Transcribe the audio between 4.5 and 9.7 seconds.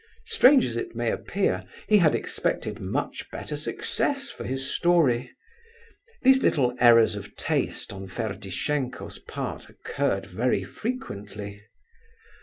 story. These little errors of taste on Ferdishenko's part